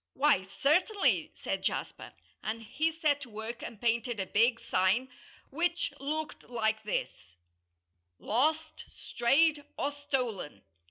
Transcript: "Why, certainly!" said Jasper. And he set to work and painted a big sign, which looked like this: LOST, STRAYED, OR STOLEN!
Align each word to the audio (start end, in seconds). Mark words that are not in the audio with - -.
"Why, 0.15 0.45
certainly!" 0.47 1.31
said 1.35 1.61
Jasper. 1.61 2.11
And 2.43 2.63
he 2.63 2.91
set 2.91 3.21
to 3.21 3.29
work 3.29 3.61
and 3.61 3.79
painted 3.79 4.19
a 4.19 4.25
big 4.25 4.59
sign, 4.59 5.09
which 5.51 5.93
looked 5.99 6.49
like 6.49 6.81
this: 6.81 7.35
LOST, 8.17 8.85
STRAYED, 8.89 9.63
OR 9.77 9.91
STOLEN! 9.91 10.63